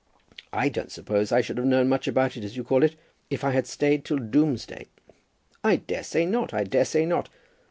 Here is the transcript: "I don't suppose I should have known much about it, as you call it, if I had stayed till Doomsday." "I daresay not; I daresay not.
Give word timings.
"I 0.51 0.67
don't 0.69 0.91
suppose 0.91 1.31
I 1.31 1.41
should 1.41 1.57
have 1.59 1.65
known 1.67 1.87
much 1.87 2.07
about 2.07 2.35
it, 2.35 2.43
as 2.43 2.57
you 2.57 2.63
call 2.63 2.81
it, 2.81 2.95
if 3.29 3.43
I 3.43 3.51
had 3.51 3.67
stayed 3.67 4.03
till 4.03 4.17
Doomsday." 4.17 4.87
"I 5.63 5.75
daresay 5.75 6.25
not; 6.25 6.55
I 6.55 6.63
daresay 6.63 7.05
not. 7.05 7.29